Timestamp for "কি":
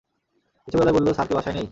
1.27-1.33